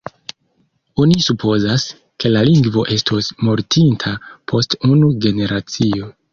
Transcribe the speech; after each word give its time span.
Oni 1.03 1.19
supozas, 1.25 1.85
ke 2.23 2.33
la 2.33 2.43
lingvo 2.49 2.87
estos 2.97 3.31
mortinta 3.51 4.17
post 4.55 4.77
unu 4.93 5.15
generacio. 5.29 6.15